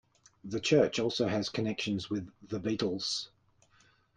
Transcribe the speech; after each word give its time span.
The 0.45 0.59
church 0.59 0.97
also 0.97 1.27
has 1.27 1.49
connections 1.51 2.09
with 2.09 2.27
The 2.49 2.59
Beatles. 2.59 3.27